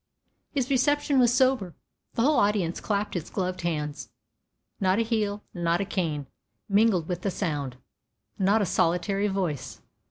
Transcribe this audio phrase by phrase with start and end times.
[0.49, 1.75] His reception was sober.
[2.15, 4.09] The whole audience clapped its gloved hands.
[4.79, 6.25] Not a heel, not a cane,
[6.67, 7.77] mingled with the sound,
[8.39, 9.79] not a solitary voice.